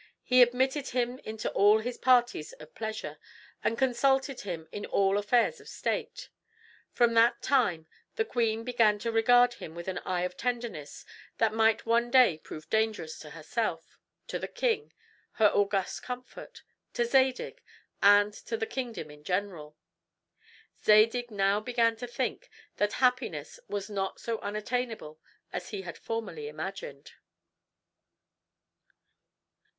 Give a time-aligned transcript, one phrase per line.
[0.23, 3.19] He admitted him into all his parties of pleasure,
[3.63, 6.29] and consulted him in all affairs of state.
[6.91, 7.85] From that time
[8.15, 11.05] the queen began to regard him with an eye of tenderness
[11.37, 14.91] that might one day prove dangerous to herself, to the king,
[15.33, 16.63] her august comfort,
[16.93, 17.61] to Zadig,
[18.01, 19.77] and to the kingdom in general.
[20.83, 25.19] Zadig now began to think that happiness was not so unattainable
[25.53, 27.11] as he had formerly imagined.